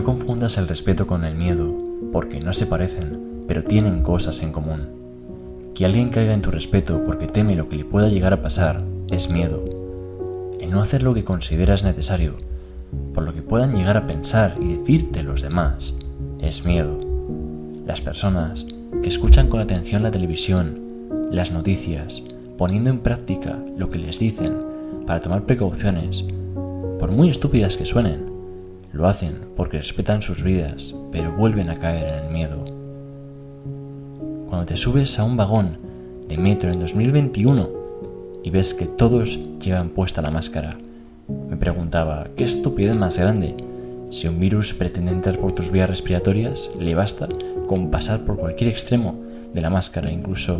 [0.00, 1.76] No confundas el respeto con el miedo,
[2.10, 4.88] porque no se parecen, pero tienen cosas en común.
[5.74, 8.82] Que alguien caiga en tu respeto porque teme lo que le pueda llegar a pasar
[9.10, 9.62] es miedo.
[10.58, 12.36] El no hacer lo que consideras necesario,
[13.12, 15.98] por lo que puedan llegar a pensar y decirte los demás,
[16.40, 16.98] es miedo.
[17.84, 18.66] Las personas
[19.02, 20.80] que escuchan con atención la televisión,
[21.30, 22.22] las noticias,
[22.56, 24.54] poniendo en práctica lo que les dicen
[25.06, 26.24] para tomar precauciones,
[26.98, 28.29] por muy estúpidas que suenen,
[28.92, 32.64] lo hacen porque respetan sus vidas, pero vuelven a caer en el miedo.
[34.48, 35.78] Cuando te subes a un vagón
[36.28, 37.70] de metro en 2021
[38.42, 40.76] y ves que todos llevan puesta la máscara,
[41.48, 43.54] me preguntaba, ¿qué estupidez más grande?
[44.10, 47.28] Si un virus pretende entrar por tus vías respiratorias, le basta
[47.68, 49.14] con pasar por cualquier extremo
[49.54, 50.58] de la máscara, incluso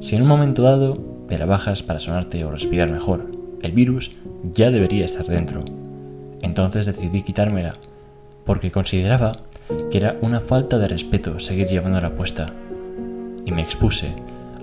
[0.00, 0.94] si en un momento dado
[1.28, 3.30] te la bajas para sonarte o respirar mejor.
[3.60, 4.12] El virus
[4.54, 5.64] ya debería estar dentro.
[6.42, 7.74] Entonces decidí quitármela,
[8.44, 9.32] porque consideraba
[9.90, 12.52] que era una falta de respeto seguir llevándola puesta.
[13.44, 14.08] Y me expuse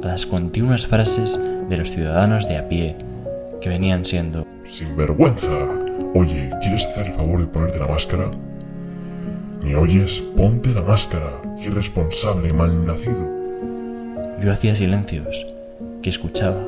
[0.02, 2.96] a las continuas frases de los ciudadanos de a pie,
[3.62, 5.52] que venían siendo Sin vergüenza.
[6.14, 8.32] Oye, ¿quieres hacer el favor de ponerte la máscara?
[9.62, 10.22] ¿Me oyes?
[10.38, 11.42] Ponte la máscara.
[11.60, 13.28] Irresponsable, malnacido.
[14.42, 15.46] Yo hacía silencios,
[16.02, 16.68] que escuchaba.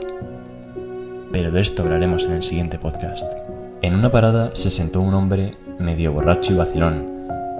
[1.32, 3.47] Pero de esto hablaremos en el siguiente podcast.
[3.84, 7.06] En una parada se sentó un hombre medio borracho y vacilón,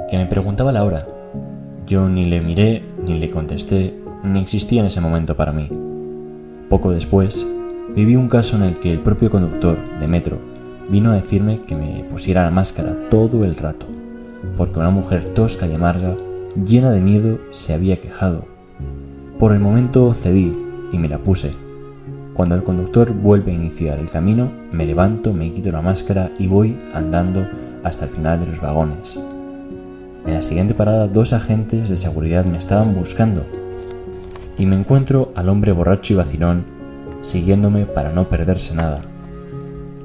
[0.10, 1.08] que me preguntaba la hora.
[1.86, 3.94] Yo ni le miré, ni le contesté,
[4.24, 5.70] ni existía en ese momento para mí.
[6.70, 7.46] Poco después,
[7.96, 10.40] viví un caso en el que el propio conductor de metro
[10.90, 13.86] vino a decirme que me pusiera la máscara todo el rato,
[14.58, 16.18] porque una mujer tosca y amarga,
[16.66, 18.46] llena de miedo, se había quejado.
[19.38, 20.52] Por el momento cedí
[20.92, 21.67] y me la puse.
[22.38, 26.46] Cuando el conductor vuelve a iniciar el camino, me levanto, me quito la máscara y
[26.46, 27.48] voy andando
[27.84, 29.20] hasta el final de los vagones.
[30.24, 33.44] En la siguiente parada dos agentes de seguridad me estaban buscando
[34.56, 36.64] y me encuentro al hombre borracho y vacilón
[37.22, 39.02] siguiéndome para no perderse nada.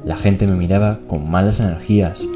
[0.02, 2.26] La gente me miraba con malas energías,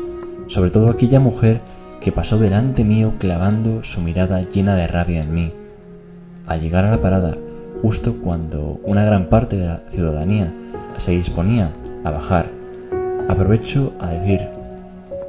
[0.49, 1.63] sobre todo aquella mujer
[2.03, 5.55] que pasó delante mío clavando su mirada llena de rabia en mí.
[6.47, 7.39] Al llegar a la parada,
[7.83, 10.53] justo cuando una gran parte de la ciudadanía
[10.97, 11.73] se disponía
[12.05, 12.51] a bajar,
[13.29, 14.49] aprovecho a decir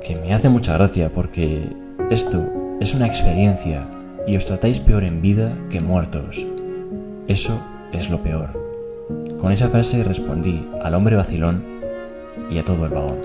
[0.03, 1.69] que me hace mucha gracia porque
[2.09, 3.88] esto es una experiencia
[4.28, 6.46] y os tratáis peor en vida que muertos.
[7.28, 7.59] Eso
[7.91, 8.50] es lo peor.
[9.40, 11.64] Con esa frase respondí al hombre vacilón
[12.50, 13.18] y a todo el vagón.